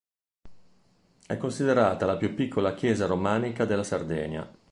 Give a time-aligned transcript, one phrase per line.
[1.27, 4.51] È considerata la più piccola chiesa romanica della Sardegna.